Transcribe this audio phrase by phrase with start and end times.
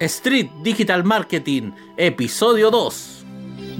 [0.00, 3.22] Street Digital Marketing, episodio 2.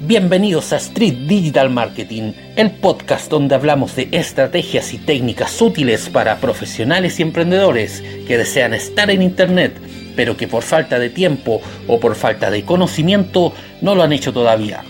[0.03, 6.37] Bienvenidos a Street Digital Marketing, el podcast donde hablamos de estrategias y técnicas útiles para
[6.37, 9.81] profesionales y emprendedores que desean estar en Internet,
[10.15, 14.31] pero que por falta de tiempo o por falta de conocimiento no lo han hecho
[14.31, 14.85] todavía.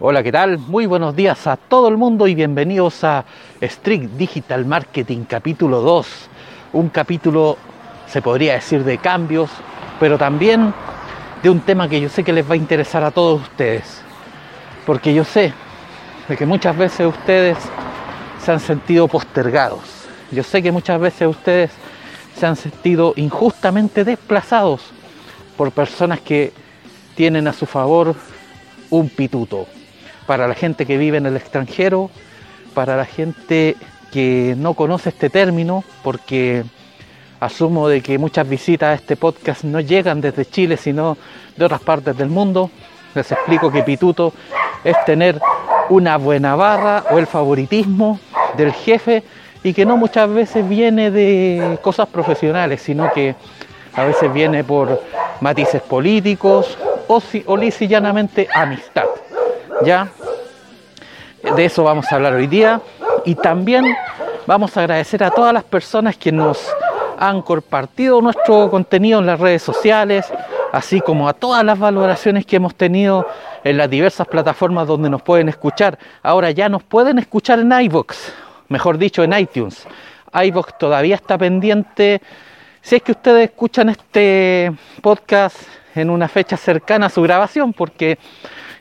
[0.00, 0.58] Hola, ¿qué tal?
[0.58, 3.24] Muy buenos días a todo el mundo y bienvenidos a
[3.60, 6.06] Street Digital Marketing capítulo 2,
[6.72, 7.58] un capítulo
[8.06, 9.50] se podría decir de cambios,
[10.00, 10.74] pero también
[11.42, 14.02] de un tema que yo sé que les va a interesar a todos ustedes.
[14.86, 15.52] Porque yo sé
[16.28, 17.58] de que muchas veces ustedes
[18.42, 19.82] se han sentido postergados.
[20.30, 21.70] Yo sé que muchas veces ustedes
[22.38, 24.80] se han sentido injustamente desplazados
[25.56, 26.52] por personas que
[27.14, 28.14] tienen a su favor
[28.90, 29.66] un pituto.
[30.26, 32.10] Para la gente que vive en el extranjero,
[32.74, 33.76] para la gente
[34.12, 36.64] que no conoce este término, porque
[37.44, 41.18] Asumo de que muchas visitas a este podcast no llegan desde Chile, sino
[41.56, 42.70] de otras partes del mundo.
[43.14, 44.32] Les explico que pituto
[44.82, 45.40] es tener
[45.90, 48.18] una buena barra o el favoritismo
[48.56, 49.22] del jefe
[49.62, 53.34] y que no muchas veces viene de cosas profesionales, sino que
[53.94, 55.02] a veces viene por
[55.40, 59.06] matices políticos o, si, o llanamente amistad.
[59.84, 60.08] ¿Ya?
[61.56, 62.80] De eso vamos a hablar hoy día
[63.24, 63.84] y también
[64.46, 66.66] vamos a agradecer a todas las personas que nos
[67.28, 70.26] han compartido nuestro contenido en las redes sociales,
[70.72, 73.26] así como a todas las valoraciones que hemos tenido
[73.62, 75.98] en las diversas plataformas donde nos pueden escuchar.
[76.22, 78.16] Ahora ya nos pueden escuchar en iVoox,
[78.68, 79.86] mejor dicho en iTunes.
[80.34, 82.20] iVoox todavía está pendiente.
[82.82, 85.56] Si es que ustedes escuchan este podcast
[85.94, 88.18] en una fecha cercana a su grabación, porque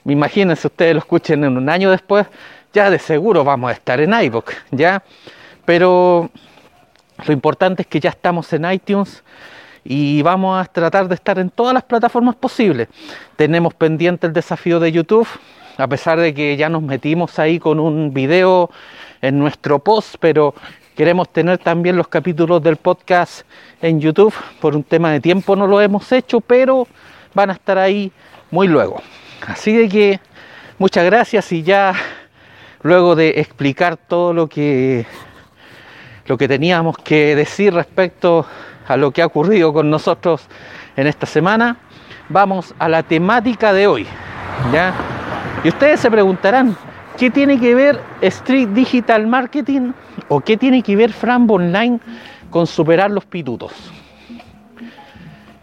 [0.03, 2.27] imagínense ustedes lo escuchen en un año después,
[2.73, 5.01] ya de seguro vamos a estar en iVoox, ¿ya?
[5.63, 6.29] Pero
[7.25, 9.23] lo importante es que ya estamos en iTunes
[9.83, 12.87] y vamos a tratar de estar en todas las plataformas posibles.
[13.35, 15.27] Tenemos pendiente el desafío de YouTube,
[15.77, 18.69] a pesar de que ya nos metimos ahí con un video
[19.21, 20.53] en nuestro post, pero
[20.95, 23.45] queremos tener también los capítulos del podcast
[23.81, 24.33] en YouTube.
[24.61, 26.87] Por un tema de tiempo no lo hemos hecho, pero
[27.33, 28.11] van a estar ahí
[28.51, 29.01] muy luego.
[29.47, 30.19] Así de que
[30.77, 31.93] muchas gracias y ya
[32.81, 35.05] luego de explicar todo lo que
[36.25, 38.45] lo que teníamos que decir respecto
[38.87, 40.47] a lo que ha ocurrido con nosotros
[40.95, 41.77] en esta semana,
[42.29, 44.07] vamos a la temática de hoy.
[44.71, 44.93] ¿ya?
[45.63, 46.75] Y ustedes se preguntarán,
[47.17, 49.91] ¿qué tiene que ver Street Digital Marketing
[50.27, 51.99] o qué tiene que ver Frambo Online
[52.49, 53.73] con superar los pitutos?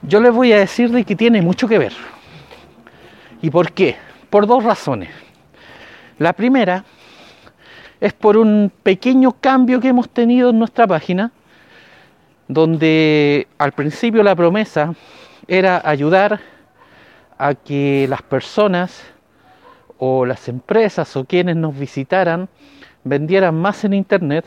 [0.02, 1.92] Yo les voy a decir de que tiene mucho que ver.
[3.42, 3.96] ¿Y por qué?
[4.30, 5.10] Por dos razones.
[6.18, 6.84] La primera
[8.00, 11.32] es por un pequeño cambio que hemos tenido en nuestra página,
[12.48, 14.94] donde al principio la promesa
[15.46, 16.40] era ayudar
[17.38, 19.02] a que las personas
[19.98, 22.48] o las empresas o quienes nos visitaran
[23.04, 24.46] vendieran más en internet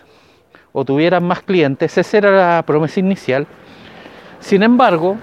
[0.72, 1.98] o tuvieran más clientes.
[1.98, 3.46] Esa era la promesa inicial.
[4.40, 5.18] Sin embargo,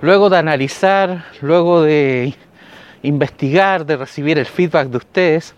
[0.00, 2.34] luego de analizar, luego de
[3.02, 5.54] investigar, de recibir el feedback de ustedes,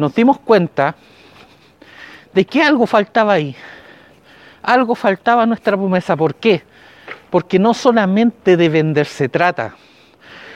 [0.00, 0.94] nos dimos cuenta
[2.32, 3.54] de que algo faltaba ahí.
[4.62, 6.16] Algo faltaba a nuestra promesa.
[6.16, 6.62] ¿Por qué?
[7.28, 9.74] Porque no solamente de vender se trata.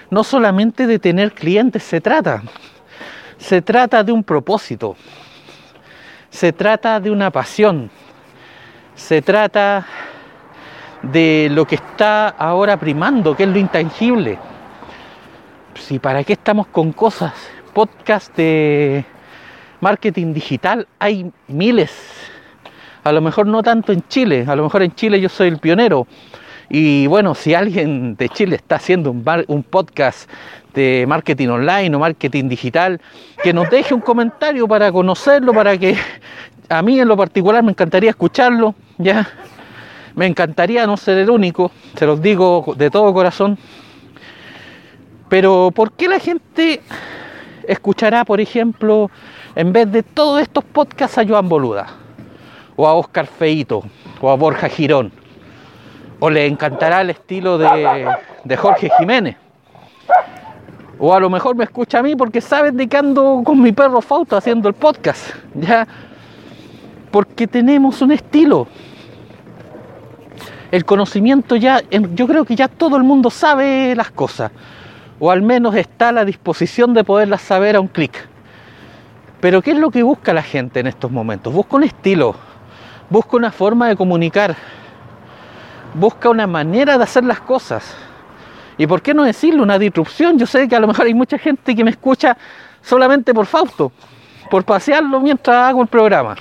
[0.08, 2.42] No solamente de tener clientes se trata.
[3.36, 4.96] Se trata de un propósito.
[6.30, 7.90] Se trata de una pasión.
[8.94, 9.86] Se trata
[11.02, 14.38] de lo que está ahora primando, que es lo intangible.
[15.74, 17.34] Si para qué estamos con cosas,
[17.74, 19.04] podcast de
[19.84, 21.92] marketing digital hay miles.
[23.04, 25.58] A lo mejor no tanto en Chile, a lo mejor en Chile yo soy el
[25.58, 26.06] pionero.
[26.70, 30.30] Y bueno, si alguien de Chile está haciendo un, podcast
[30.72, 32.98] de marketing online o marketing digital,
[33.42, 35.94] que nos deje un comentario para conocerlo, para que
[36.70, 39.28] a mí en lo particular me encantaría escucharlo, ya.
[40.14, 43.58] Me encantaría no ser el único, se los digo de todo corazón.
[45.28, 46.80] Pero ¿por qué la gente
[47.68, 49.10] escuchará, por ejemplo,
[49.54, 51.86] en vez de todos estos podcasts a Joan Boluda,
[52.76, 53.82] o a Oscar Feito,
[54.20, 55.12] o a Borja Girón,
[56.20, 58.08] o le encantará el estilo de,
[58.44, 59.36] de Jorge Jiménez,
[60.98, 63.72] o a lo mejor me escucha a mí porque saben de que ando con mi
[63.72, 65.86] perro Fausto haciendo el podcast, ¿ya?
[67.10, 68.66] Porque tenemos un estilo.
[70.70, 74.50] El conocimiento ya, yo creo que ya todo el mundo sabe las cosas
[75.18, 78.28] o al menos está a la disposición de poderlas saber a un clic.
[79.40, 81.52] Pero ¿qué es lo que busca la gente en estos momentos?
[81.52, 82.34] Busca un estilo,
[83.10, 84.56] busca una forma de comunicar,
[85.94, 87.94] busca una manera de hacer las cosas.
[88.76, 90.38] ¿Y por qué no decirle una disrupción?
[90.38, 92.36] Yo sé que a lo mejor hay mucha gente que me escucha
[92.82, 93.92] solamente por Fausto,
[94.50, 96.36] por pasearlo mientras hago el programa.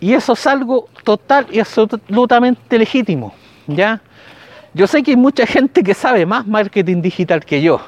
[0.00, 3.32] Y eso es algo total y absolutamente legítimo,
[3.66, 4.00] ¿ya?
[4.74, 7.80] Yo sé que hay mucha gente que sabe más marketing digital que yo,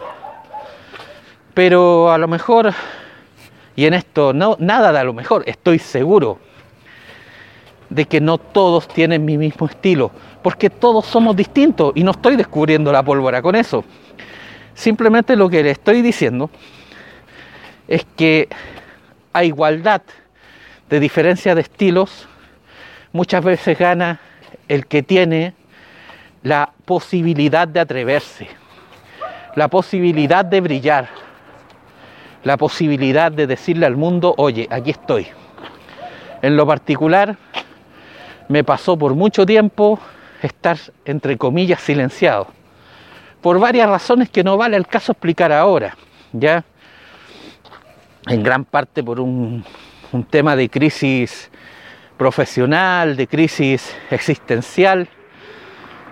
[1.53, 2.73] pero a lo mejor,
[3.75, 6.39] y en esto nada de a lo mejor, estoy seguro
[7.91, 10.13] de que no todos tienen mi mismo estilo,
[10.45, 13.85] porque todos somos distintos y no estoy descubriendo la pólvora con eso.
[14.73, 16.51] Simplemente lo que le estoy diciendo
[17.89, 18.49] es que
[19.33, 20.03] a igualdad
[20.89, 22.29] de diferencia de estilos,
[23.13, 24.21] muchas veces gana
[24.69, 25.55] el que tiene
[26.47, 28.47] la posibilidad de atreverse,
[29.57, 31.09] la posibilidad de brillar,
[32.45, 35.27] la posibilidad de decirle al mundo, oye, aquí estoy.
[36.43, 37.37] En lo particular,
[38.49, 39.99] me pasó por mucho tiempo
[40.41, 42.47] estar, entre comillas, silenciado,
[43.41, 45.97] por varias razones que no vale el caso explicar ahora,
[46.33, 46.63] ¿ya?
[48.29, 49.65] En gran parte por un,
[50.13, 51.51] un tema de crisis
[52.17, 55.09] profesional, de crisis existencial,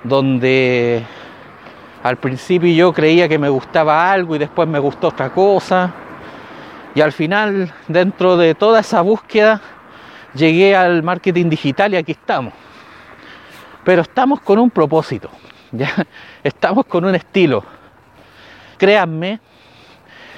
[0.04, 1.04] donde
[2.02, 5.92] al principio yo creía que me gustaba algo y después me gustó otra cosa.
[6.94, 9.60] Y al final, dentro de toda esa búsqueda,
[10.34, 12.52] llegué al marketing digital y aquí estamos.
[13.82, 15.30] Pero estamos con un propósito,
[15.72, 15.90] ¿ya?
[16.42, 17.64] estamos con un estilo.
[18.76, 19.40] Créanme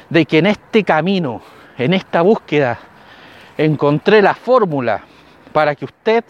[0.08, 1.42] de que en este camino,
[1.76, 2.78] en esta búsqueda,
[3.58, 5.00] encontré la fórmula
[5.52, 6.24] para que usted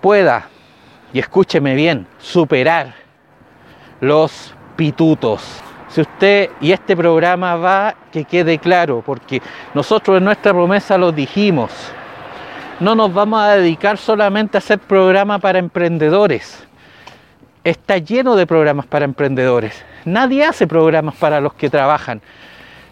[0.00, 0.48] pueda,
[1.12, 2.94] y escúcheme bien, superar
[4.00, 5.62] los pitutos
[5.92, 9.42] si usted y este programa va, que quede claro, porque
[9.74, 11.70] nosotros en nuestra promesa lo dijimos.
[12.80, 16.66] No nos vamos a dedicar solamente a hacer programas para emprendedores.
[17.62, 19.84] Está lleno de programas para emprendedores.
[20.06, 22.22] Nadie hace programas para los que trabajan.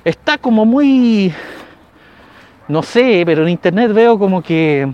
[0.04, 1.32] Está como muy,
[2.68, 4.92] no sé, pero en internet veo como que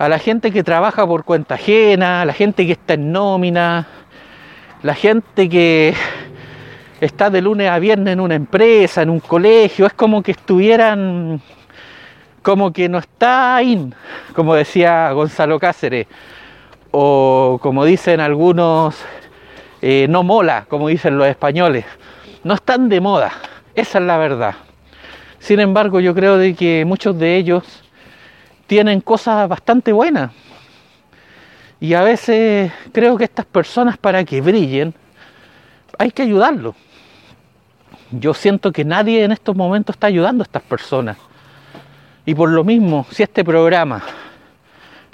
[0.00, 3.86] a la gente que trabaja por cuenta ajena, a la gente que está en nómina,
[4.82, 5.92] la gente que
[7.02, 11.42] está de lunes a viernes en una empresa, en un colegio, es como que estuvieran,
[12.40, 13.92] como que no está ahí,
[14.34, 16.06] como decía Gonzalo Cáceres,
[16.92, 18.96] o como dicen algunos,
[19.82, 21.84] eh, no mola, como dicen los españoles,
[22.42, 23.32] no están de moda,
[23.74, 24.54] esa es la verdad.
[25.40, 27.84] Sin embargo, yo creo de que muchos de ellos
[28.70, 30.30] tienen cosas bastante buenas.
[31.80, 34.94] Y a veces creo que estas personas para que brillen
[35.98, 36.76] hay que ayudarlos
[38.10, 41.16] yo siento que nadie en estos momentos está ayudando a estas personas.
[42.26, 44.02] Y por lo mismo, si este programa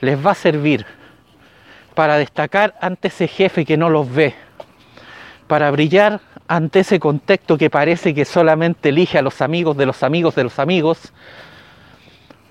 [0.00, 0.87] les va a servir
[1.94, 4.35] para destacar ante ese jefe que no los ve,
[5.47, 10.03] para brillar ante ese contexto que parece que solamente elige a los amigos de los
[10.03, 11.12] amigos de los amigos,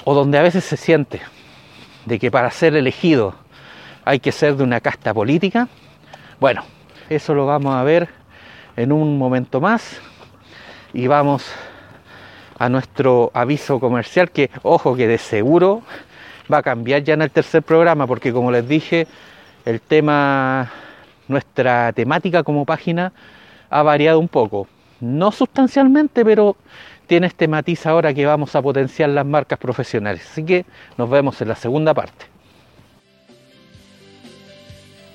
[0.06, 1.20] o donde a veces se siente
[2.06, 3.36] de que para ser elegido
[4.06, 5.68] hay que ser de una casta política,
[6.40, 6.64] bueno,
[7.10, 8.08] eso lo vamos a ver
[8.78, 10.00] en un momento más
[10.94, 11.52] y vamos
[12.58, 15.82] a nuestro aviso comercial que, ojo, que de seguro
[16.52, 19.08] va a cambiar ya en el tercer programa porque como les dije,
[19.66, 20.72] el tema,
[21.28, 23.12] nuestra temática como página
[23.70, 24.68] ha variado un poco.
[25.02, 26.56] No sustancialmente, pero
[27.06, 30.24] tiene este matiz ahora que vamos a potenciar las marcas profesionales.
[30.32, 30.66] Así que
[30.98, 32.26] nos vemos en la segunda parte.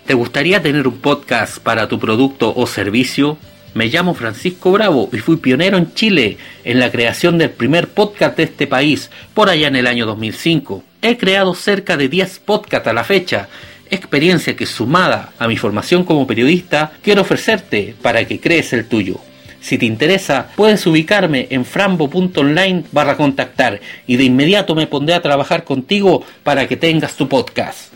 [0.07, 3.39] ¿Te gustaría tener un podcast para tu producto o servicio?
[3.75, 8.37] Me llamo Francisco Bravo y fui pionero en Chile en la creación del primer podcast
[8.37, 10.83] de este país por allá en el año 2005.
[11.03, 13.49] He creado cerca de 10 podcasts a la fecha,
[13.89, 19.21] experiencia que sumada a mi formación como periodista quiero ofrecerte para que crees el tuyo.
[19.61, 25.23] Si te interesa, puedes ubicarme en frambo.online barra contactar y de inmediato me pondré a
[25.23, 27.93] trabajar contigo para que tengas tu podcast.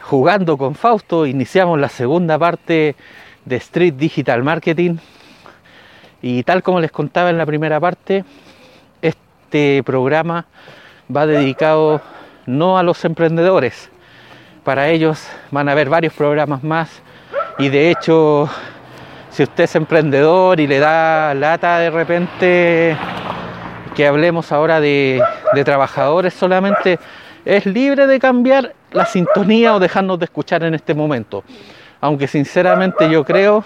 [0.00, 2.96] Jugando con Fausto, iniciamos la segunda parte
[3.44, 4.96] de Street Digital Marketing.
[6.22, 8.24] Y tal como les contaba en la primera parte,
[9.00, 10.46] este programa
[11.14, 12.00] va dedicado
[12.46, 13.90] no a los emprendedores.
[14.64, 17.02] Para ellos van a haber varios programas más
[17.58, 18.50] y de hecho
[19.36, 22.96] si usted es emprendedor y le da lata de repente
[23.94, 26.98] que hablemos ahora de, de, trabajadores solamente,
[27.44, 31.44] es libre de cambiar la sintonía o dejarnos de escuchar en este momento
[32.00, 33.62] aunque sinceramente yo creo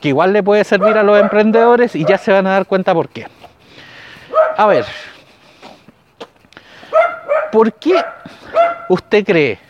[0.00, 2.92] que igual le puede servir a los emprendedores y ya se van a dar cuenta
[2.92, 3.28] por qué.
[4.56, 4.86] A ver,
[7.52, 8.02] ¿por qué
[8.88, 9.60] usted cree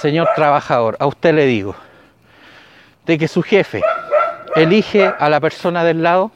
[0.00, 1.76] señor trabajador, a usted le digo,
[3.06, 3.82] de que su jefe
[4.56, 6.32] elige a la persona del lado,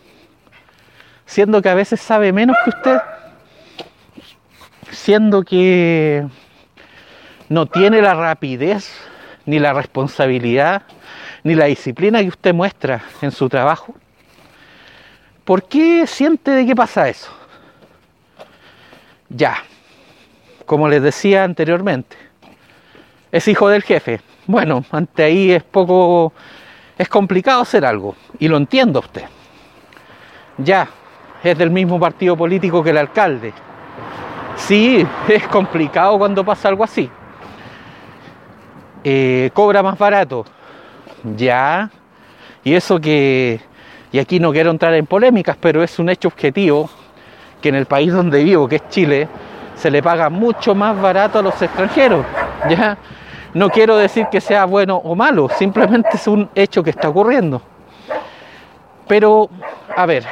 [1.27, 2.99] siendo que a veces sabe menos que usted,
[4.91, 6.27] siendo que
[7.49, 8.93] no tiene la rapidez,
[9.47, 10.83] ni la responsabilidad,
[11.45, 13.95] ni la disciplina que usted muestra en su trabajo?
[15.45, 17.31] ¿Por qué siente de qué pasa eso?
[19.29, 19.63] Ya,
[20.67, 22.17] como les decía anteriormente,
[23.31, 24.21] es hijo del jefe.
[24.49, 26.33] Bueno, ante ahí es poco,
[26.99, 29.25] es complicado hacer algo, y lo entiendo usted.
[30.59, 30.89] Ya,
[31.43, 33.53] es del mismo partido político que el alcalde.
[34.57, 37.11] Sí, es complicado cuando pasa algo así.
[39.05, 40.45] Eh, cobra más barato.
[41.37, 41.91] Ya.
[42.65, 43.61] Y eso que,
[44.11, 46.91] y aquí no quiero entrar en polémicas, pero es un hecho objetivo
[47.61, 49.29] que en el país donde vivo, que es Chile,
[49.77, 52.25] se le paga mucho más barato a los extranjeros.
[52.69, 52.97] Ya.
[53.55, 57.63] No quiero decir que sea bueno o malo, simplemente es un hecho que está ocurriendo.
[59.09, 59.49] Pero,
[59.97, 60.25] a ver,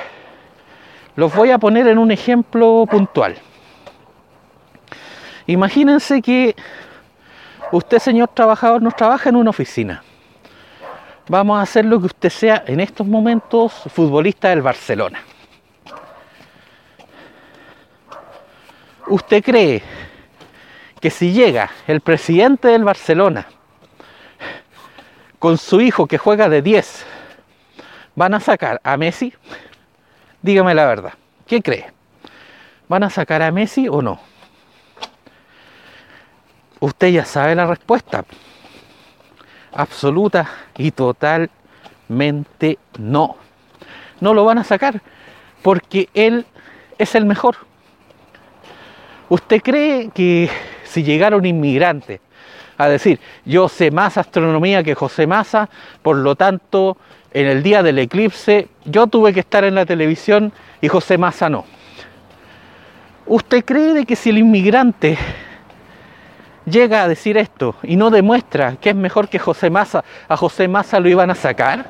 [1.16, 3.36] los voy a poner en un ejemplo puntual.
[5.46, 6.56] Imagínense que
[7.74, 10.02] Usted, señor trabajador, no trabaja en una oficina.
[11.28, 15.20] Vamos a hacer lo que usted sea en estos momentos futbolista del Barcelona.
[19.08, 19.82] ¿Usted cree
[21.04, 23.46] que si llega el presidente del Barcelona
[25.38, 27.04] con su hijo que juega de 10,
[28.14, 29.34] van a sacar a Messi?
[30.40, 31.12] Dígame la verdad.
[31.46, 31.92] ¿Qué cree?
[32.88, 34.18] ¿Van a sacar a Messi o no?
[36.80, 38.24] usted ya sabe la respuesta.
[39.74, 43.36] Absoluta y totalmente no.
[44.20, 45.02] No lo van a sacar
[45.60, 46.46] porque él
[46.96, 47.56] es el mejor.
[49.28, 50.48] ¿Usted cree que
[50.84, 52.20] si llegara un inmigrante
[52.76, 55.68] a decir, yo sé más astronomía que José Massa,
[56.02, 56.96] por lo tanto,
[57.32, 61.50] en el día del eclipse yo tuve que estar en la televisión y José Massa
[61.50, 61.64] no?
[63.26, 65.18] ¿Usted cree de que si el inmigrante
[66.64, 70.68] llega a decir esto y no demuestra que es mejor que José Massa, a José
[70.68, 71.86] Massa lo iban a sacar?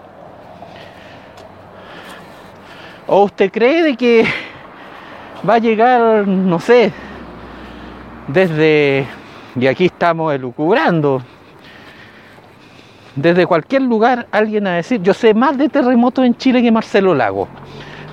[3.07, 4.25] ¿O usted cree de que
[5.47, 6.93] va a llegar, no sé,
[8.29, 9.07] desde,
[9.57, 11.23] y aquí estamos elucubrando,
[13.17, 17.15] desde cualquier lugar alguien a decir, yo sé más de terremotos en Chile que Marcelo
[17.15, 17.49] Lago.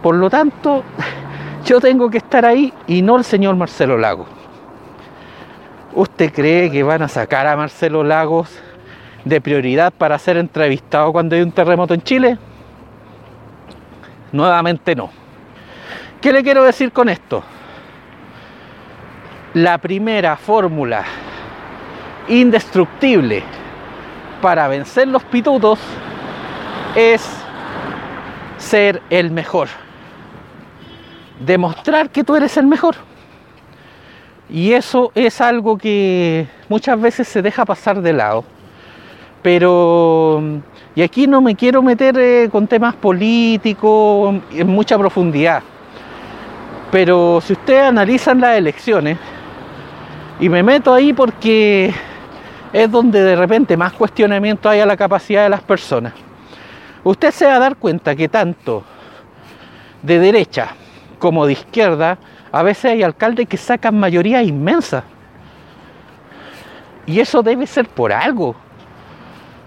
[0.02, 0.84] Por lo tanto,
[1.66, 4.26] yo tengo que estar ahí y no el señor Marcelo Lago.
[5.94, 8.50] ¿Usted cree que van a sacar a Marcelo Lagos
[9.26, 12.38] de prioridad para ser entrevistado cuando hay un terremoto en Chile?
[14.32, 15.10] Nuevamente no.
[16.22, 17.44] ¿Qué le quiero decir con esto?
[19.54, 21.04] La primera fórmula
[22.30, 23.44] indestructible
[24.42, 25.78] para vencer los pitutos
[26.96, 27.22] es
[28.58, 29.68] ser el mejor.
[31.46, 32.96] Demostrar que tú eres el mejor.
[34.50, 38.46] Y eso es algo que muchas veces se deja pasar de lado.
[39.42, 40.42] Pero,
[40.96, 45.62] y aquí no me quiero meter eh, con temas políticos en mucha profundidad.
[46.90, 49.18] Pero si ustedes analizan las elecciones,
[50.42, 51.94] y me meto ahí porque
[52.74, 56.14] es donde de repente más cuestionamiento hay a la capacidad de las personas,
[57.04, 58.84] usted se va a dar cuenta que tanto
[60.02, 60.70] de derecha
[61.20, 62.18] como de izquierda
[62.52, 65.04] a veces hay alcaldes que sacan mayoría inmensa.
[67.06, 68.56] Y eso debe ser por algo.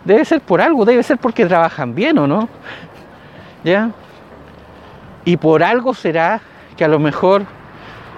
[0.05, 2.49] Debe ser por algo, debe ser porque trabajan bien o no.
[3.63, 3.91] ¿Ya?
[5.25, 6.41] Y por algo será
[6.77, 7.45] que a lo mejor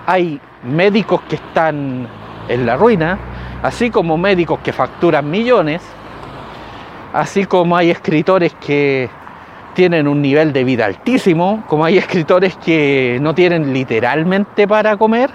[0.07, 2.09] hay médicos que están
[2.49, 3.19] en la ruina,
[3.63, 5.83] así como médicos que facturan millones,
[7.13, 9.09] así como hay escritores que
[9.75, 15.31] tienen un nivel de vida altísimo, como hay escritores que no tienen literalmente para comer,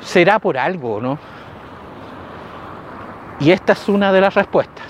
[0.00, 1.18] será por algo, ¿no?
[3.40, 4.86] Y esta es una de las respuestas,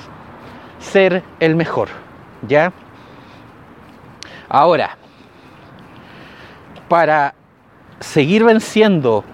[0.79, 1.89] ser el mejor,
[2.47, 2.73] ¿ya?
[4.49, 4.97] Ahora,
[6.89, 7.35] para
[8.01, 9.25] seguir venciendo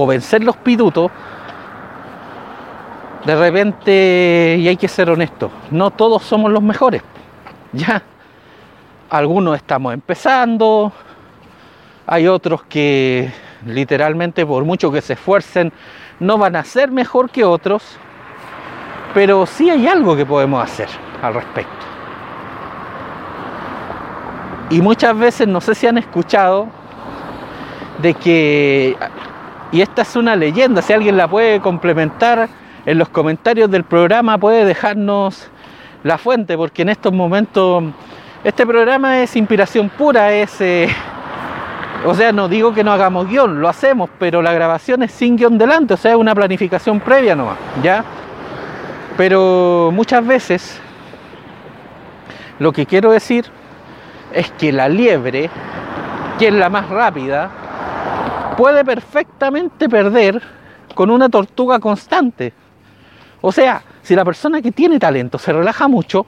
[0.00, 1.10] o vencer los pidutos,
[3.26, 7.02] de repente, y hay que ser honesto, no todos somos los mejores.
[7.72, 8.00] Ya,
[9.10, 10.92] algunos estamos empezando,
[12.06, 13.32] hay otros que
[13.66, 15.72] literalmente por mucho que se esfuercen
[16.20, 17.82] no van a ser mejor que otros,
[19.14, 20.88] pero sí hay algo que podemos hacer
[21.20, 21.86] al respecto.
[24.70, 26.68] Y muchas veces, no sé si han escuchado,
[28.00, 28.96] de que,
[29.70, 32.48] y esta es una leyenda, si alguien la puede complementar
[32.86, 35.48] en los comentarios del programa puede dejarnos
[36.04, 37.84] la fuente, porque en estos momentos
[38.44, 40.60] este programa es inspiración pura, es...
[40.60, 40.88] Eh,
[42.06, 45.36] o sea, no digo que no hagamos guion, lo hacemos, pero la grabación es sin
[45.36, 48.04] guion delante, o sea, es una planificación previa nomás, ¿ya?
[49.16, 50.80] Pero muchas veces
[52.60, 53.46] lo que quiero decir
[54.32, 55.50] es que la liebre,
[56.38, 57.50] que es la más rápida,
[58.58, 60.42] puede perfectamente perder
[60.92, 62.52] con una tortuga constante.
[63.40, 66.26] O sea, si la persona que tiene talento se relaja mucho,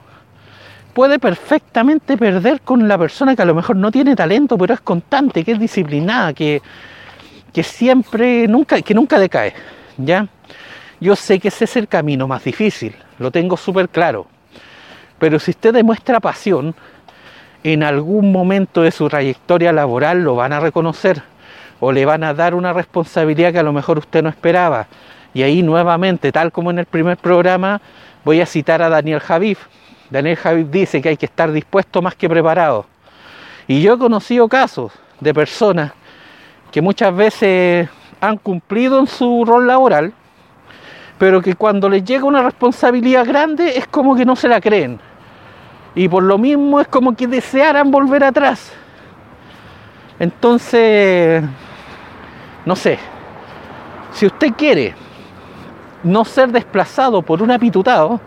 [0.93, 4.79] puede perfectamente perder con la persona que a lo mejor no tiene talento, pero es
[4.79, 6.61] constante, que es disciplinada, que,
[7.51, 9.53] que siempre, nunca, que nunca decae.
[9.97, 10.25] ¿Ya?
[11.01, 14.25] Yo sé que ese es el camino más difícil, lo tengo súper claro.
[15.19, 16.75] Pero si usted demuestra pasión,
[17.65, 21.23] en algún momento de su trayectoria laboral lo van a reconocer
[21.81, 24.87] o le van a dar una responsabilidad que a lo mejor usted no esperaba.
[25.33, 27.81] Y ahí nuevamente, tal como en el primer programa,
[28.23, 29.67] voy a citar a Daniel Javif.
[30.09, 32.85] Daniel Javif dice que hay que estar dispuesto más que preparado.
[33.67, 35.91] Y yo he conocido casos de personas
[36.71, 40.13] que muchas veces han cumplido en su rol laboral,
[41.17, 44.99] pero que cuando les llega una responsabilidad grande es como que no se la creen.
[45.95, 48.71] Y por lo mismo es como que desearan volver atrás.
[50.19, 51.43] Entonces,
[52.65, 52.99] no sé,
[54.13, 54.93] si usted quiere
[56.03, 58.19] no ser desplazado por un apitutado,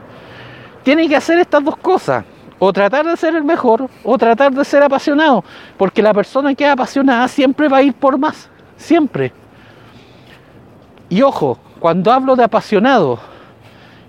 [0.83, 2.25] tiene que hacer estas dos cosas.
[2.59, 5.45] O tratar de ser el mejor, o tratar de ser apasionado.
[5.77, 8.49] Porque la persona que es apasionada siempre va a ir por más.
[8.77, 9.33] Siempre.
[11.09, 13.19] Y ojo, cuando hablo de apasionado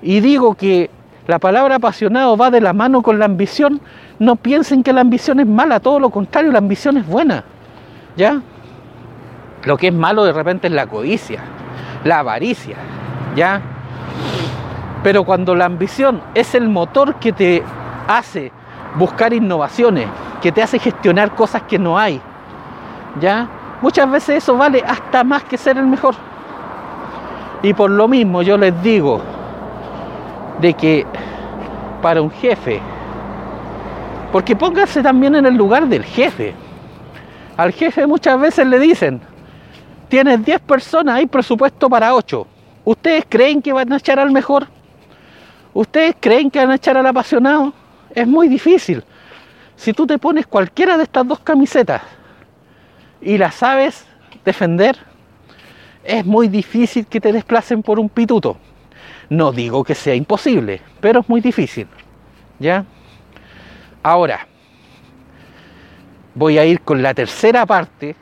[0.02, 0.90] y digo que
[1.28, 3.82] la palabra apasionado va de la mano con la ambición,
[4.20, 7.44] no piensen que la ambición es mala, todo lo contrario, la ambición es buena.
[8.16, 8.42] ¿Ya?
[9.66, 11.42] Lo que es malo de repente es la codicia,
[12.04, 12.78] la avaricia,
[13.36, 13.62] ¿ya?
[15.04, 17.64] Pero cuando la ambición es el motor que te
[18.08, 18.52] hace
[18.96, 20.08] buscar innovaciones,
[20.42, 22.22] que te hace gestionar cosas que no hay,
[23.20, 23.48] ¿ya?
[23.82, 26.16] Muchas veces eso vale hasta más que ser el mejor.
[27.64, 29.22] Y por lo mismo yo les digo
[30.62, 31.06] de que
[32.02, 32.80] para un jefe,
[34.32, 36.54] porque pónganse también en el lugar del jefe.
[37.58, 39.22] Al jefe muchas veces le dicen,
[40.16, 42.48] tienes 10 personas, hay presupuesto para 8.
[42.86, 44.66] ¿Ustedes creen que van a echar al mejor?
[45.74, 47.74] ¿Ustedes creen que van a echar al apasionado?
[48.12, 49.04] Es muy difícil.
[49.76, 52.02] Si tú te pones cualquiera de estas dos camisetas
[53.22, 54.06] y las sabes
[54.46, 54.96] defender,
[56.02, 58.56] es muy difícil que te desplacen por un pituto.
[59.30, 61.88] No digo que sea imposible, pero es muy difícil.
[62.58, 62.86] ¿Ya?
[64.02, 64.48] Ahora,
[66.34, 68.16] voy a ir con la tercera parte,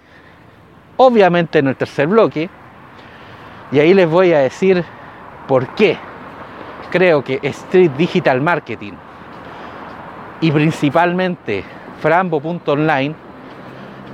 [0.98, 2.50] obviamente en el tercer bloque,
[3.72, 4.84] y ahí les voy a decir
[5.48, 5.98] por qué
[6.92, 8.94] creo que Street Digital Marketing
[10.42, 11.64] y principalmente
[12.02, 13.16] Frambo.online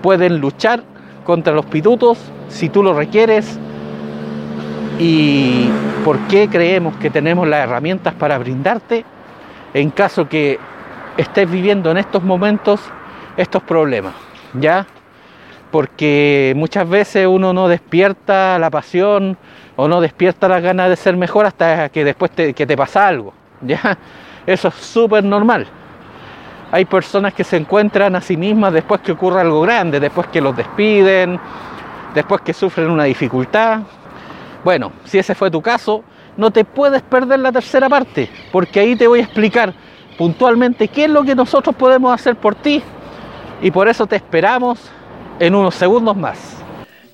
[0.01, 0.83] pueden luchar
[1.25, 3.59] contra los pitutos si tú lo requieres
[4.97, 5.67] y
[6.05, 9.03] por qué creemos que tenemos las herramientas para brindarte
[9.73, 10.57] en caso que
[11.17, 12.79] estés viviendo en estos momentos
[13.35, 14.13] estos problemas,
[14.53, 14.85] ¿ya?
[15.71, 19.37] Porque muchas veces uno no despierta la pasión
[19.75, 23.07] o no despierta las ganas de ser mejor hasta que después te, que te pasa
[23.07, 23.97] algo, ¿ya?
[24.45, 25.67] Eso es súper normal.
[26.71, 30.41] Hay personas que se encuentran a sí mismas después que ocurre algo grande, después que
[30.41, 31.39] los despiden,
[32.13, 33.79] después que sufren una dificultad.
[34.63, 36.03] Bueno, si ese fue tu caso,
[36.37, 39.73] no te puedes perder la tercera parte, porque ahí te voy a explicar
[40.17, 42.83] puntualmente qué es lo que nosotros podemos hacer por ti
[43.61, 44.79] y por eso te esperamos
[45.39, 46.37] en unos segundos más.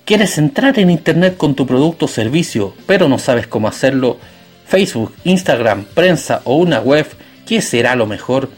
[0.04, 4.18] ¿Quieres entrar en Internet con tu producto o servicio, pero no sabes cómo hacerlo?
[4.68, 7.08] Facebook, Instagram, prensa o una web,
[7.46, 8.50] ¿qué será lo mejor?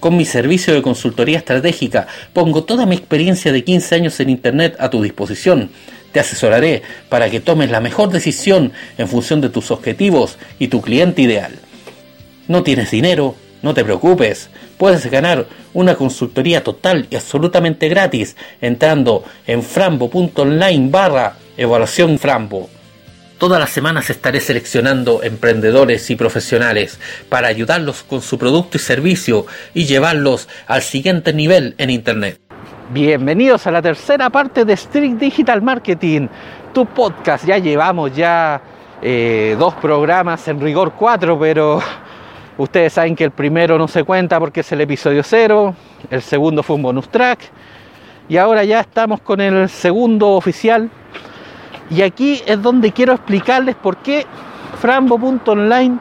[0.00, 4.76] Con mi servicio de consultoría estratégica pongo toda mi experiencia de 15 años en Internet
[4.78, 5.70] a tu disposición.
[6.12, 10.80] Te asesoraré para que tomes la mejor decisión en función de tus objetivos y tu
[10.80, 11.52] cliente ideal.
[12.46, 13.34] ¿No tienes dinero?
[13.62, 21.36] No te preocupes, puedes ganar una consultoría total y absolutamente gratis entrando en frambo.online barra
[21.56, 22.68] evaluación frambo.
[23.38, 29.46] Todas las semanas estaré seleccionando emprendedores y profesionales para ayudarlos con su producto y servicio
[29.74, 32.40] y llevarlos al siguiente nivel en Internet.
[32.90, 36.28] Bienvenidos a la tercera parte de Strict Digital Marketing,
[36.72, 37.44] tu podcast.
[37.44, 38.62] Ya llevamos ya
[39.02, 41.82] eh, dos programas, en rigor cuatro, pero
[42.58, 45.74] ustedes saben que el primero no se cuenta porque es el episodio cero,
[46.10, 47.40] el segundo fue un bonus track
[48.28, 50.90] y ahora ya estamos con el segundo oficial
[51.90, 54.26] y aquí es donde quiero explicarles por qué
[54.80, 55.98] Frambo.online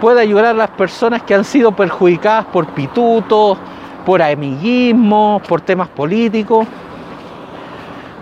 [0.00, 3.58] puede ayudar a las personas que han sido perjudicadas por pitutos,
[4.04, 6.66] por amiguismo, por temas políticos.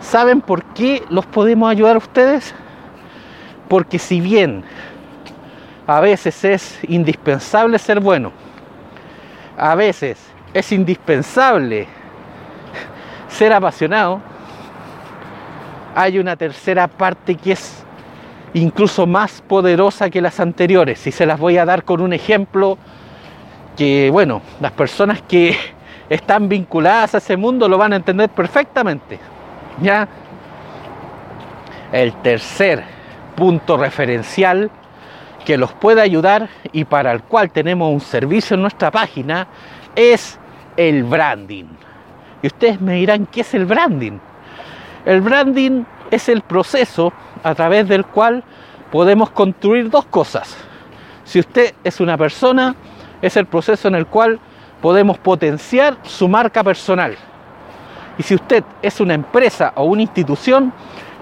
[0.00, 2.54] ¿Saben por qué los podemos ayudar a ustedes?
[3.68, 4.64] Porque si bien
[5.86, 8.32] a veces es indispensable ser bueno,
[9.56, 10.18] a veces
[10.52, 11.86] es indispensable
[13.28, 14.20] ser apasionado,
[15.94, 17.84] hay una tercera parte que es
[18.54, 21.06] incluso más poderosa que las anteriores.
[21.06, 22.78] Y se las voy a dar con un ejemplo
[23.76, 25.56] que, bueno, las personas que
[26.08, 29.18] están vinculadas a ese mundo lo van a entender perfectamente.
[29.82, 30.08] ¿Ya?
[31.92, 32.82] El tercer
[33.36, 34.70] punto referencial
[35.44, 39.46] que los puede ayudar y para el cual tenemos un servicio en nuestra página
[39.94, 40.38] es
[40.76, 41.66] el branding.
[42.42, 44.18] Y ustedes me dirán, ¿qué es el branding?
[45.04, 48.42] El branding es el proceso a través del cual
[48.90, 50.56] podemos construir dos cosas.
[51.24, 52.74] Si usted es una persona,
[53.20, 54.38] es el proceso en el cual
[54.80, 57.16] podemos potenciar su marca personal.
[58.18, 60.72] Y si usted es una empresa o una institución,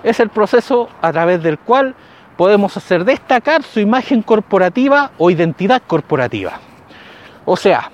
[0.02, 1.94] es el proceso a través del cual
[2.36, 6.60] podemos hacer destacar su imagen corporativa o identidad corporativa.
[7.44, 7.90] O sea,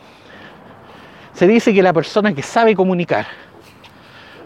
[1.33, 3.27] se dice que la persona que sabe comunicar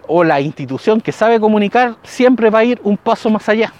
[0.06, 3.72] o la institución que sabe comunicar siempre va a ir un paso más allá.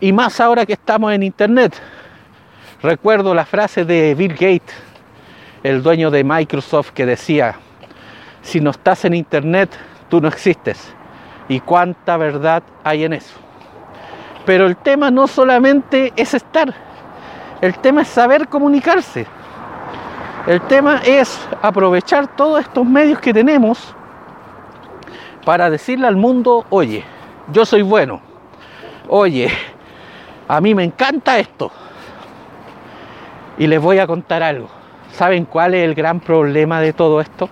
[0.00, 1.74] Y más ahora que estamos en Internet.
[2.82, 4.74] Recuerdo la frase de Bill Gates,
[5.62, 7.56] el dueño de Microsoft, que decía,
[8.42, 9.70] si no estás en Internet,
[10.08, 10.94] tú no existes.
[11.48, 13.49] ¿Y cuánta verdad hay en eso?
[14.44, 16.74] Pero el tema no solamente es estar,
[17.60, 19.26] el tema es saber comunicarse.
[20.46, 23.94] El tema es aprovechar todos estos medios que tenemos
[25.44, 27.04] para decirle al mundo, oye,
[27.52, 28.20] yo soy bueno,
[29.08, 29.50] oye,
[30.48, 31.70] a mí me encanta esto.
[33.58, 34.68] Y les voy a contar algo.
[35.12, 37.50] ¿Saben cuál es el gran problema de todo esto?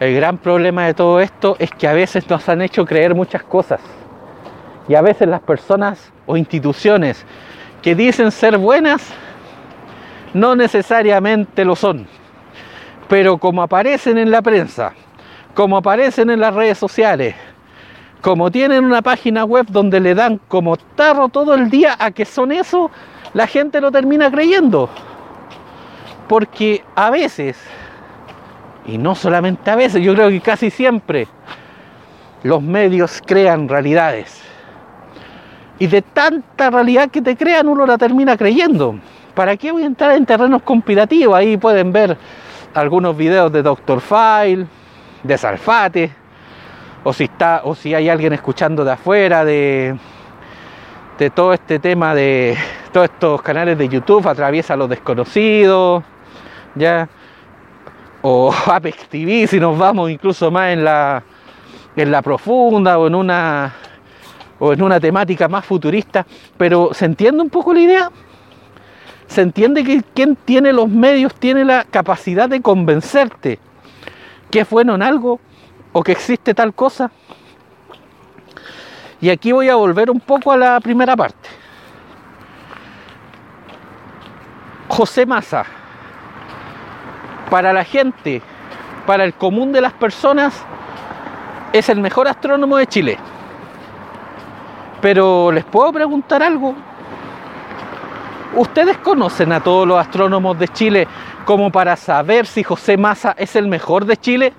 [0.00, 3.42] El gran problema de todo esto es que a veces nos han hecho creer muchas
[3.42, 3.80] cosas.
[4.88, 7.24] Y a veces las personas o instituciones
[7.82, 9.12] que dicen ser buenas
[10.34, 12.06] no necesariamente lo son.
[13.08, 14.92] Pero como aparecen en la prensa,
[15.54, 17.34] como aparecen en las redes sociales,
[18.20, 22.24] como tienen una página web donde le dan como tarro todo el día a que
[22.24, 22.90] son eso,
[23.34, 24.88] la gente lo termina creyendo.
[26.28, 27.58] Porque a veces,
[28.86, 31.28] y no solamente a veces, yo creo que casi siempre,
[32.42, 34.43] los medios crean realidades.
[35.78, 38.98] Y de tanta realidad que te crean, uno la termina creyendo.
[39.34, 41.34] ¿Para qué voy a entrar en terrenos conspirativos?
[41.34, 42.16] Ahí pueden ver
[42.74, 44.00] algunos videos de Dr.
[44.00, 44.66] File,
[45.22, 46.12] de Salfate,
[47.02, 49.96] o si, está, o si hay alguien escuchando de afuera de,
[51.18, 52.56] de todo este tema de
[52.92, 56.04] todos estos canales de YouTube, atraviesa los desconocidos,
[56.74, 57.08] ya,
[58.22, 61.22] o Apex TV, si nos vamos incluso más en la,
[61.96, 63.74] en la profunda o en una
[64.58, 68.10] o en una temática más futurista, pero ¿se entiende un poco la idea?
[69.26, 73.58] ¿Se entiende que quien tiene los medios tiene la capacidad de convencerte
[74.54, 75.40] que es bueno en algo
[75.92, 77.10] o que existe tal cosa.
[79.20, 81.48] Y aquí voy a volver un poco a la primera parte.
[84.86, 85.64] José Massa,
[87.50, 88.42] para la gente,
[89.06, 90.64] para el común de las personas,
[91.72, 93.18] es el mejor astrónomo de Chile.
[95.04, 96.74] Pero les puedo preguntar algo.
[98.56, 101.06] ¿Ustedes conocen a todos los astrónomos de Chile
[101.44, 104.54] como para saber si José Massa es el mejor de Chile?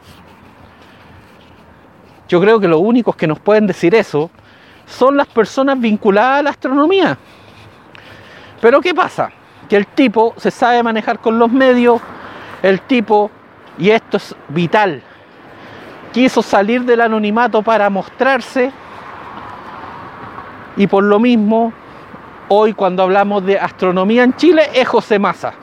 [2.30, 4.30] Yo creo que los únicos que nos pueden decir eso
[4.86, 7.18] son las personas vinculadas a la astronomía.
[8.62, 9.32] Pero ¿qué pasa?
[9.68, 12.00] Que el tipo se sabe manejar con los medios,
[12.62, 13.32] el tipo,
[13.80, 15.02] y esto es vital,
[16.14, 18.72] quiso salir del anonimato para mostrarse
[20.78, 21.74] y por lo mismo
[22.50, 25.54] hoy cuando hablamos de astronomía en Chile es José Massa.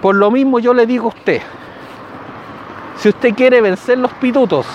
[0.00, 1.42] Por lo mismo yo le digo a usted,
[2.96, 4.66] si usted quiere vencer los pitutos,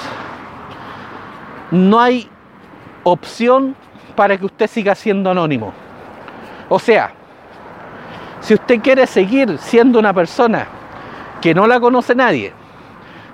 [1.71, 2.29] no hay
[3.03, 3.75] opción
[4.15, 5.73] para que usted siga siendo anónimo.
[6.69, 7.11] O sea,
[8.41, 10.67] si usted quiere seguir siendo una persona
[11.41, 12.53] que no la conoce nadie,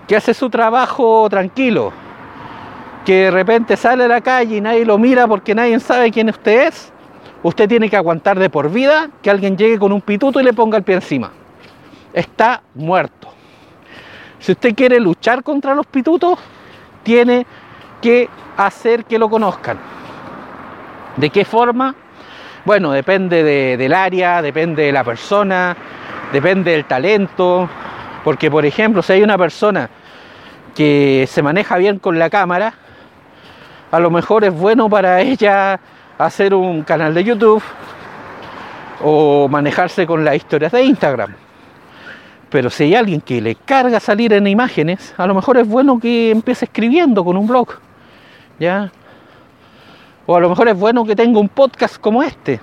[0.07, 1.93] que hace su trabajo tranquilo,
[3.05, 6.29] que de repente sale a la calle y nadie lo mira porque nadie sabe quién
[6.29, 6.91] usted es,
[7.41, 10.53] usted tiene que aguantar de por vida que alguien llegue con un pituto y le
[10.53, 11.31] ponga el pie encima
[12.13, 13.29] está muerto.
[14.39, 16.37] Si usted quiere luchar contra los pitutos,
[17.01, 17.45] tiene
[18.01, 19.77] que hacer que lo conozcan.
[21.17, 21.95] ¿De qué forma?
[22.65, 25.75] Bueno, depende del área, depende de la persona,
[26.31, 27.69] depende del talento,
[28.23, 29.89] porque por ejemplo, si hay una persona
[30.75, 32.73] que se maneja bien con la cámara,
[33.93, 35.79] a lo mejor es bueno para ella
[36.17, 37.61] hacer un canal de YouTube
[39.03, 41.35] o manejarse con las historias de Instagram.
[42.49, 45.99] Pero si hay alguien que le carga salir en imágenes, a lo mejor es bueno
[45.99, 47.67] que empiece escribiendo con un blog.
[48.59, 48.91] ¿Ya?
[50.25, 52.59] O a lo mejor es bueno que tenga un podcast como este.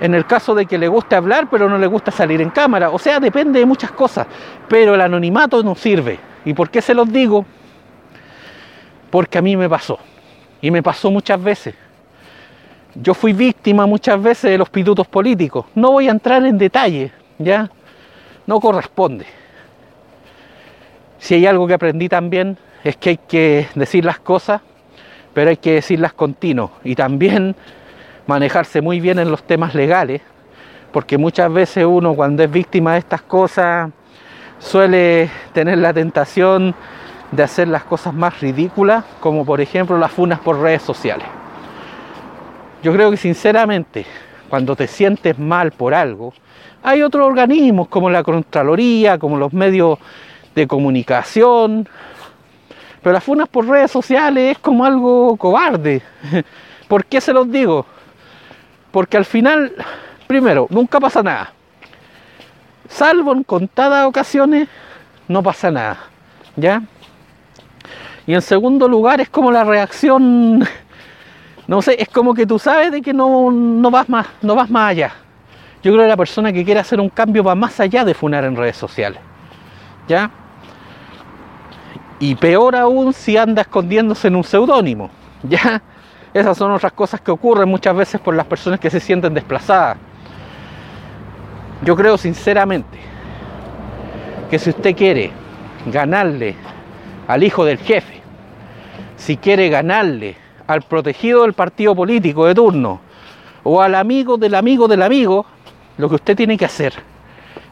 [0.00, 2.90] En el caso de que le guste hablar, pero no le gusta salir en cámara.
[2.90, 4.28] O sea, depende de muchas cosas.
[4.68, 6.20] Pero el anonimato no sirve.
[6.44, 7.44] ¿Y por qué se los digo?
[9.10, 9.98] Porque a mí me pasó.
[10.62, 11.74] Y me pasó muchas veces.
[12.94, 15.66] Yo fui víctima muchas veces de los pitutos políticos.
[15.74, 17.70] No voy a entrar en detalle, ¿ya?
[18.46, 19.26] No corresponde.
[21.18, 24.62] Si hay algo que aprendí también es que hay que decir las cosas
[25.32, 27.54] pero hay que decirlas continuo y también
[28.26, 30.22] manejarse muy bien en los temas legales,
[30.92, 33.90] porque muchas veces uno cuando es víctima de estas cosas
[34.58, 36.74] suele tener la tentación
[37.32, 41.26] de hacer las cosas más ridículas, como por ejemplo las funas por redes sociales.
[42.82, 44.06] Yo creo que sinceramente,
[44.48, 46.32] cuando te sientes mal por algo,
[46.82, 49.98] hay otros organismos como la Contraloría, como los medios
[50.54, 51.86] de comunicación,
[53.02, 56.02] pero las funas por redes sociales es como algo cobarde.
[56.88, 57.86] ¿Por qué se los digo?
[58.90, 59.72] Porque al final,
[60.26, 61.52] primero, nunca pasa nada.
[62.88, 64.68] Salvo en contadas ocasiones,
[65.28, 65.98] no pasa nada.
[66.56, 66.82] ¿Ya?
[68.30, 70.64] Y en segundo lugar, es como la reacción,
[71.66, 74.70] no sé, es como que tú sabes de que no, no, vas, más, no vas
[74.70, 75.12] más allá.
[75.82, 78.44] Yo creo que la persona que quiere hacer un cambio va más allá de funar
[78.44, 79.18] en redes sociales.
[80.06, 80.30] ¿Ya?
[82.20, 85.10] Y peor aún si anda escondiéndose en un seudónimo.
[85.42, 85.82] Ya,
[86.32, 89.98] esas son otras cosas que ocurren muchas veces por las personas que se sienten desplazadas.
[91.82, 92.96] Yo creo sinceramente
[94.48, 95.32] que si usted quiere
[95.86, 96.54] ganarle
[97.26, 98.19] al hijo del jefe,
[99.20, 100.34] si quiere ganarle
[100.66, 103.00] al protegido del partido político de turno
[103.62, 105.44] o al amigo del amigo del amigo,
[105.98, 106.94] lo que usted tiene que hacer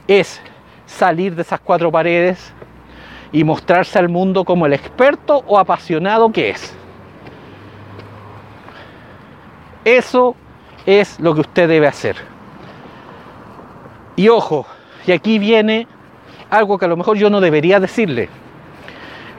[0.07, 0.43] es
[0.85, 2.53] salir de esas cuatro paredes
[3.33, 6.77] y mostrarse al mundo como el experto o apasionado que es.
[9.87, 10.37] Eso
[10.85, 12.17] es lo que usted debe hacer.
[14.17, 14.67] Y ojo,
[15.07, 15.87] y aquí viene
[16.51, 18.29] algo que a lo mejor yo no debería decirle,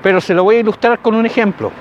[0.01, 1.71] pero se lo voy a ilustrar con un ejemplo.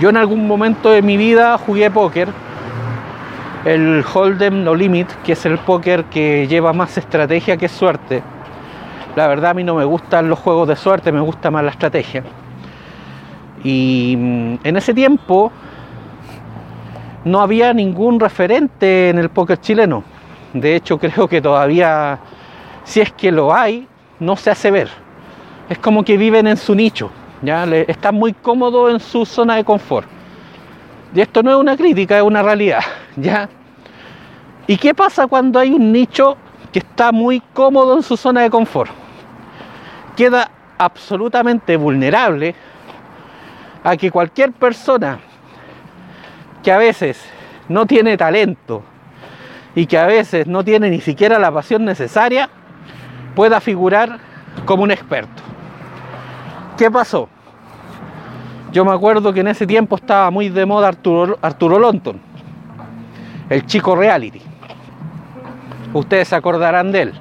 [0.00, 2.28] Yo en algún momento de mi vida jugué póker,
[3.64, 8.22] el Hold'em No Limit, que es el póker que lleva más estrategia que suerte
[9.16, 11.70] la verdad a mí no me gustan los juegos de suerte, me gusta más la
[11.70, 12.22] estrategia.
[13.64, 15.50] Y mm, en ese tiempo
[17.24, 20.04] no había ningún referente en el póker chileno.
[20.52, 22.18] De hecho, creo que todavía,
[22.84, 23.86] si es que lo hay,
[24.20, 24.88] no se hace ver.
[25.68, 27.10] Es como que viven en su nicho,
[27.42, 27.64] ¿ya?
[27.64, 30.08] están muy cómodos en su zona de confort.
[31.14, 32.82] Y esto no es una crítica, es una realidad,
[33.16, 33.48] ¿ya?
[34.66, 36.36] ¿Y qué pasa cuando hay un nicho
[36.72, 38.90] que está muy cómodo en su zona de confort?
[40.20, 42.54] queda absolutamente vulnerable
[43.82, 45.18] a que cualquier persona
[46.62, 47.24] que a veces
[47.70, 48.82] no tiene talento
[49.74, 52.50] y que a veces no tiene ni siquiera la pasión necesaria
[53.34, 54.18] pueda figurar
[54.66, 55.42] como un experto.
[56.80, 57.28] ¿Qué pasó?
[58.72, 61.92] Yo me acuerdo que en ese tiempo estaba muy de moda Arturo, Arturo
[63.50, 64.40] el chico reality.
[65.92, 67.12] Ustedes se acordarán de él.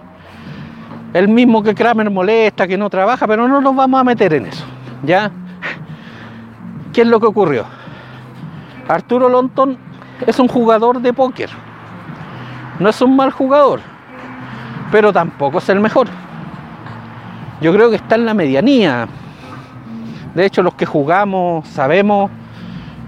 [1.13, 4.45] El mismo que Kramer molesta, que no trabaja, pero no nos vamos a meter en
[4.45, 4.63] eso.
[5.03, 5.29] ¿Ya?
[6.93, 7.65] ¿Qué es lo que ocurrió?
[8.87, 9.77] Arturo Lonton
[10.25, 11.49] es un jugador de póker.
[12.79, 13.81] No es un mal jugador,
[14.89, 16.07] pero tampoco es el mejor.
[17.59, 19.09] Yo creo que está en la medianía.
[20.35, 22.29] De hecho, los que jugamos sabemos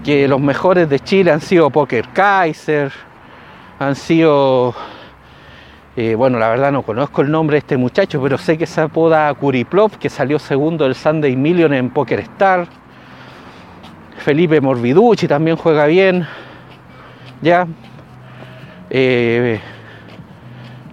[0.04, 2.92] que los mejores de Chile han sido Poker Kaiser,
[3.78, 4.74] han sido
[5.94, 8.80] eh, bueno, la verdad no conozco el nombre de este muchacho, pero sé que se
[8.80, 12.66] apoda Kuriplov, que salió segundo del Sunday Million en Poker Star.
[14.16, 16.26] Felipe Morbiducci también juega bien.
[17.42, 17.66] Ya.
[18.88, 19.60] Eh,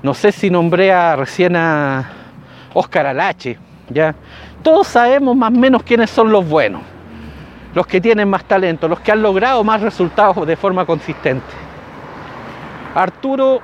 [0.04, 2.10] no sé si nombré a, recién a
[2.74, 3.58] Oscar Alache.
[3.90, 4.16] Ya.
[4.64, 6.82] Todos sabemos más o menos quiénes son los buenos.
[7.74, 11.46] Los que tienen más talento, los que han logrado más resultados de forma consistente.
[12.96, 13.62] Arturo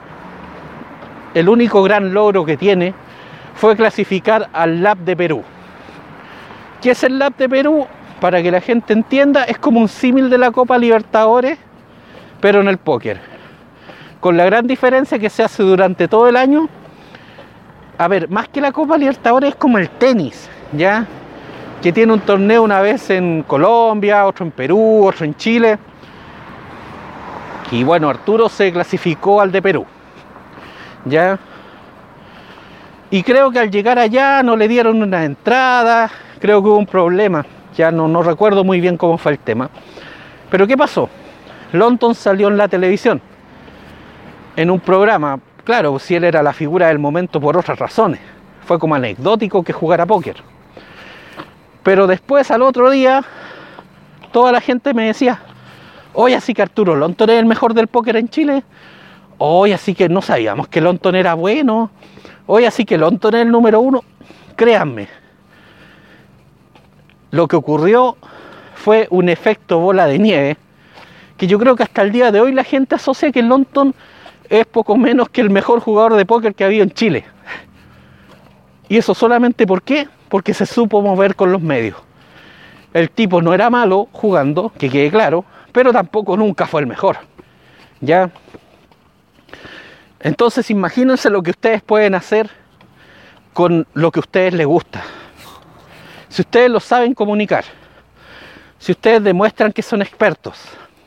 [1.36, 2.94] el único gran logro que tiene
[3.56, 5.44] fue clasificar al Lab de Perú.
[6.82, 7.86] ¿Qué es el Lab de Perú?
[8.22, 11.60] Para que la gente entienda, es como un símil de la Copa Libertadores,
[12.40, 13.20] pero en el póker.
[14.22, 16.70] Con la gran diferencia que se hace durante todo el año.
[17.98, 21.06] A ver, más que la Copa Libertadores es como el tenis, ¿ya?
[21.82, 25.78] Que tiene un torneo una vez en Colombia, otro en Perú, otro en Chile.
[27.72, 29.86] Y bueno, Arturo se clasificó al de Perú.
[31.06, 31.40] ¿Ya?
[33.12, 36.88] Y creo que al llegar allá no le dieron una entrada, creo que hubo un
[36.88, 39.70] problema, ya no, no recuerdo muy bien cómo fue el tema.
[40.50, 41.10] Pero ¿qué pasó?
[41.72, 43.22] London salió en la televisión,
[44.56, 48.22] en un programa, claro, si él era la figura del momento por otras razones,
[48.66, 50.38] fue como anecdótico que jugara póker.
[51.84, 53.24] Pero después al otro día,
[54.32, 55.42] toda la gente me decía,
[56.14, 58.64] oye, así que Arturo London es el mejor del póker en Chile,
[59.38, 61.92] oye, así que no sabíamos que London era bueno,
[62.48, 64.04] oye, así que London es el número uno,
[64.56, 65.10] créanme,
[67.32, 68.16] lo que ocurrió
[68.76, 70.58] fue un efecto bola de nieve
[71.38, 73.94] que yo creo que hasta el día de hoy la gente asocia que London
[74.50, 77.26] es poco menos que el mejor jugador de póker que ha habido en Chile.
[78.88, 79.66] Y eso solamente?
[79.66, 81.98] Porque se supo mover con los medios.
[82.94, 87.18] El tipo no era malo jugando, que quede claro, pero tampoco nunca fue el mejor.
[88.00, 88.30] ¿Ya?
[90.20, 92.50] Entonces imagínense lo que ustedes pueden hacer
[93.54, 95.04] con lo que a ustedes les gusta.
[96.30, 97.64] Si ustedes lo saben comunicar,
[98.78, 100.60] si ustedes demuestran que son expertos,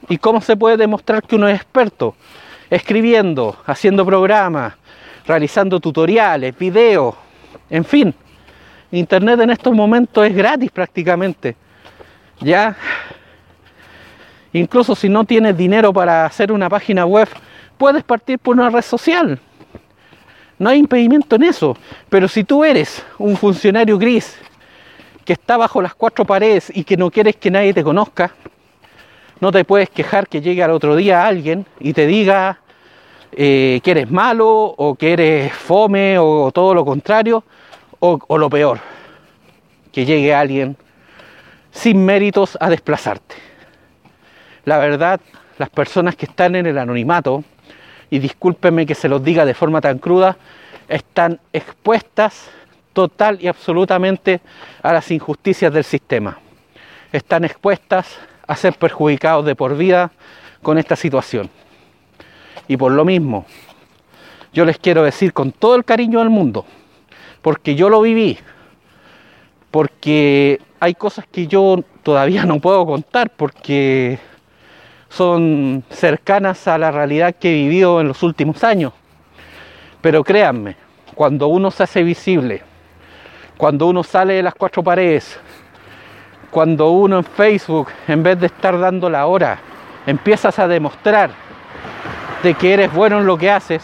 [0.09, 2.15] ¿y cómo se puede demostrar que uno es experto?
[2.71, 4.75] Escribiendo, haciendo programas,
[5.27, 7.15] realizando tutoriales, videos,
[7.71, 8.15] en fin.
[8.91, 11.57] Internet en estos momentos es gratis prácticamente.
[12.41, 12.77] Ya,
[14.53, 17.29] incluso si no tienes dinero para hacer una página web,
[17.77, 19.39] puedes partir por una red social.
[20.59, 21.77] No hay impedimento en eso.
[22.09, 24.37] Pero si tú eres un funcionario gris
[25.25, 28.33] que está bajo las cuatro paredes y que no quieres que nadie te conozca,
[29.41, 32.61] no te puedes quejar que llegue al otro día alguien y te diga
[33.33, 37.45] eh, que eres malo o que eres fome o todo lo contrario
[38.01, 38.81] o, o lo peor,
[39.93, 40.77] que llegue alguien
[41.71, 43.37] sin méritos a desplazarte.
[44.65, 45.21] La verdad,
[45.59, 47.45] las personas que están en el anonimato,
[48.11, 50.37] y discúlpenme que se los diga de forma tan cruda,
[50.89, 52.51] están expuestas
[52.93, 54.41] total y absolutamente
[54.83, 56.39] a las injusticias del sistema.
[57.13, 58.19] Están expuestas
[58.49, 60.11] a ser perjudicados de por vida
[60.63, 61.49] con esta situación.
[62.67, 63.47] Y por lo mismo,
[64.53, 66.65] yo les quiero decir con todo el cariño del mundo,
[67.43, 68.39] porque yo lo viví,
[69.71, 74.19] porque hay cosas que yo todavía no puedo contar, porque
[75.09, 78.93] son cercanas a la realidad que he vivido en los últimos años.
[80.01, 80.77] Pero créanme,
[81.15, 82.63] cuando uno se hace visible,
[83.57, 85.39] cuando uno sale de las cuatro paredes,
[86.51, 89.59] cuando uno en Facebook, en vez de estar dando la hora,
[90.07, 91.31] empiezas a demostrar
[92.43, 93.83] de que eres bueno en lo que haces,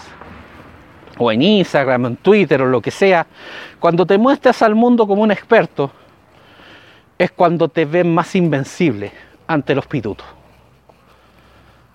[1.19, 3.27] o en Instagram, en Twitter o lo que sea,
[3.79, 5.91] cuando te muestras al mundo como un experto,
[7.17, 9.13] es cuando te ves más invencible
[9.47, 10.27] ante los pitutos.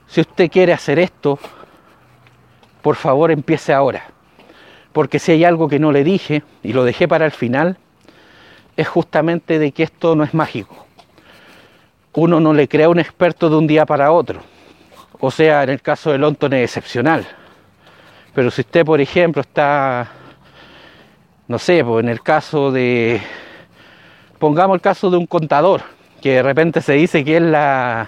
[0.08, 1.38] Si usted quiere hacer esto,
[2.82, 4.04] por favor empiece ahora
[4.92, 7.78] porque si hay algo que no le dije y lo dejé para el final,
[8.80, 10.86] es justamente de que esto no es mágico.
[12.14, 14.40] Uno no le crea un experto de un día para otro.
[15.20, 17.28] O sea, en el caso de Lonton es excepcional.
[18.34, 20.08] Pero si usted, por ejemplo, está,
[21.50, 23.22] no sé, pues en el caso de,
[24.40, 25.82] pongamos el caso de un contador,
[26.22, 28.08] que de repente se dice que es la,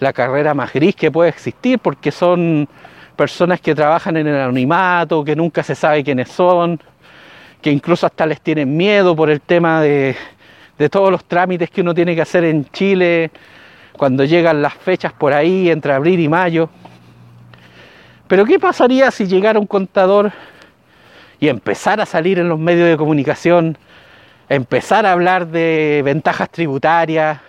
[0.00, 2.68] la carrera más gris que puede existir, porque son
[3.14, 6.80] personas que trabajan en el anonimato, que nunca se sabe quiénes son,
[7.64, 10.14] que incluso hasta les tienen miedo por el tema de,
[10.90, 13.30] todos los trámites que uno tiene que hacer en Chile
[13.96, 16.68] cuando llegan las fechas por ahí entre abril y mayo.
[18.28, 20.30] Pero ¿qué pasaría si llegara un contador
[21.40, 23.78] y empezara a salir en los medios de comunicación,
[24.50, 27.40] empezar a hablar de ventajas tributarias,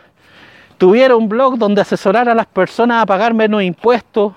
[0.78, 4.32] tuviera un blog donde asesorara a las personas a pagar menos impuestos,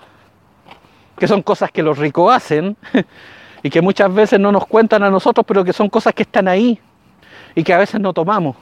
[1.17, 2.77] que son cosas que los ricos hacen
[3.63, 6.49] y que muchas veces no nos cuentan a nosotros, pero que son cosas que están
[6.49, 6.79] ahí
[7.55, 8.57] y que a veces no tomamos.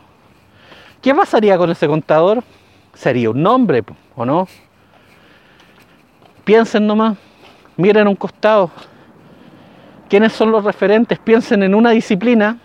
[1.03, 2.43] ¿Qué pasaría con ese contador?
[2.95, 3.85] Sería un nombre,
[4.15, 4.49] ¿o no?
[6.45, 7.17] Piensen nomás,
[7.77, 8.71] miren un costado.
[10.09, 11.19] ¿Quiénes son los referentes?
[11.19, 12.59] Piensen en una disciplina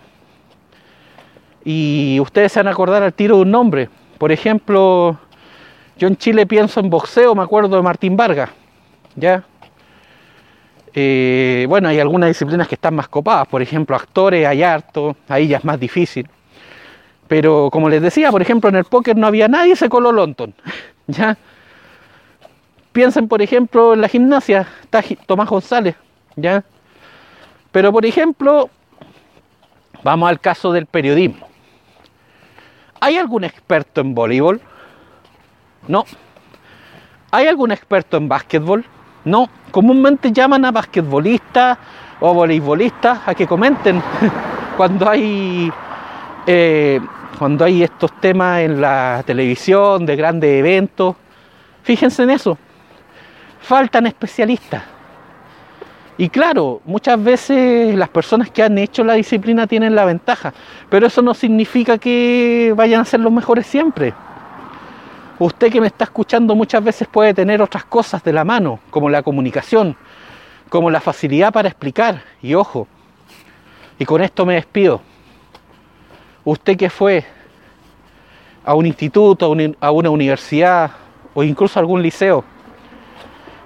[1.64, 3.90] y ustedes se van a acordar al tiro de un nombre.
[4.18, 5.18] Por ejemplo,
[5.98, 8.50] yo en Chile pienso en boxeo, me acuerdo de Martín Vargas,
[9.16, 9.44] ¿ya?
[10.94, 15.48] Eh, bueno, hay algunas disciplinas que están más copadas, por ejemplo, actores hay harto, ahí
[15.48, 16.28] ya es más difícil.
[17.28, 20.54] Pero como les decía, por ejemplo, en el póker no había nadie, se coló London.
[21.06, 21.36] ¿ya?
[22.92, 25.96] Piensen, por ejemplo, en la gimnasia, está Tomás González,
[26.36, 26.62] ¿ya?
[27.70, 28.68] Pero, por ejemplo,
[30.02, 31.48] vamos al caso del periodismo.
[33.00, 34.60] ¿Hay algún experto en voleibol?
[35.88, 36.04] No.
[37.30, 38.84] ¿Hay algún experto en básquetbol?
[39.24, 39.48] No.
[39.70, 41.78] Comúnmente llaman a basquetbolistas
[42.20, 44.02] o voleibolistas a que comenten
[44.76, 45.72] cuando hay
[46.46, 47.00] eh,
[47.38, 51.16] cuando hay estos temas en la televisión de grandes eventos.
[51.82, 52.56] Fíjense en eso.
[53.60, 54.82] Faltan especialistas.
[56.18, 60.52] Y claro, muchas veces las personas que han hecho la disciplina tienen la ventaja,
[60.88, 64.12] pero eso no significa que vayan a ser los mejores siempre.
[65.38, 69.08] Usted que me está escuchando muchas veces puede tener otras cosas de la mano, como
[69.08, 69.96] la comunicación,
[70.68, 72.22] como la facilidad para explicar.
[72.40, 72.86] Y ojo,
[73.98, 75.00] y con esto me despido.
[76.44, 77.24] Usted que fue
[78.64, 80.90] a un instituto, a una universidad
[81.34, 82.44] o incluso a algún liceo,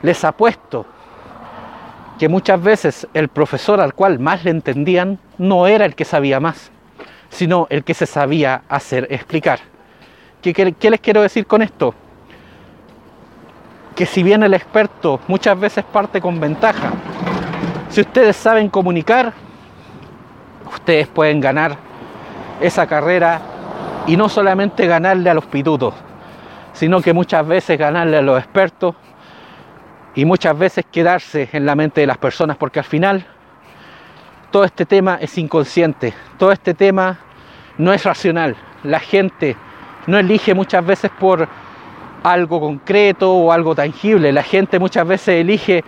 [0.02, 0.86] les apuesto
[2.18, 6.40] que muchas veces el profesor al cual más le entendían no era el que sabía
[6.40, 6.70] más,
[7.28, 9.60] sino el que se sabía hacer explicar.
[10.42, 11.94] ¿Qué, les quiero decir con esto?
[13.94, 16.92] Que si bien el experto muchas veces parte con ventaja,
[17.88, 19.32] si ustedes saben comunicar,
[20.72, 21.76] ustedes pueden ganar
[22.60, 23.40] esa carrera
[24.06, 25.94] y no solamente ganarle a los pitutos,
[26.72, 28.94] sino que muchas veces ganarle a los expertos
[30.14, 33.26] y muchas veces quedarse en la mente de las personas, porque al final
[34.50, 37.18] todo este tema es inconsciente, todo este tema
[37.78, 38.56] no es racional.
[38.82, 39.56] La gente
[40.06, 41.48] no elige muchas veces por
[42.22, 45.84] algo concreto o algo tangible, la gente muchas veces elige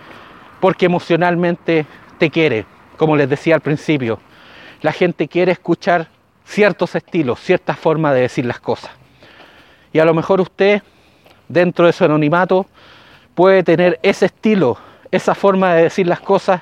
[0.59, 1.85] porque emocionalmente
[2.17, 2.65] te quiere,
[2.97, 4.19] como les decía al principio.
[4.81, 6.07] La gente quiere escuchar
[6.45, 8.91] ciertos estilos, ciertas formas de decir las cosas.
[9.91, 10.81] Y a lo mejor usted,
[11.47, 12.65] dentro de su anonimato,
[13.35, 14.77] puede tener ese estilo,
[15.11, 16.61] esa forma de decir las cosas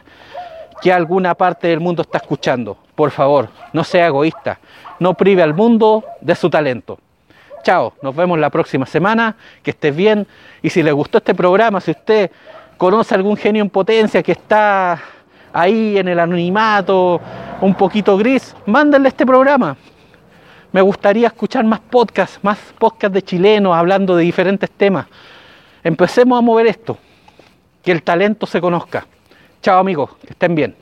[0.81, 2.77] que alguna parte del mundo está escuchando.
[2.95, 4.59] Por favor, no sea egoísta,
[4.99, 6.99] no prive al mundo de su talento.
[7.67, 10.25] Chao, nos vemos la próxima semana, que estés bien
[10.61, 12.31] y si le gustó este programa, si usted
[12.77, 15.03] conoce algún genio en potencia que está
[15.51, 17.19] ahí en el anonimato,
[17.59, 19.75] un poquito gris, mándenle este programa.
[20.71, 25.05] Me gustaría escuchar más podcasts, más podcasts de chilenos hablando de diferentes temas.
[25.83, 26.97] Empecemos a mover esto,
[27.83, 29.05] que el talento se conozca.
[29.61, 30.73] Chao amigos, que estén bien.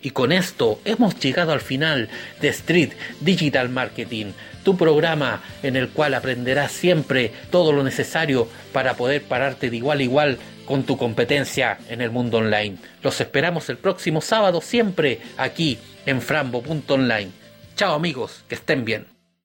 [0.00, 2.08] Y con esto hemos llegado al final
[2.40, 4.32] de Street Digital Marketing,
[4.66, 10.00] tu programa en el cual aprenderás siempre todo lo necesario para poder pararte de igual
[10.00, 12.76] a igual con tu competencia en el mundo online.
[13.00, 17.30] Los esperamos el próximo sábado siempre aquí en frambo.online.
[17.76, 19.15] Chao amigos, que estén bien.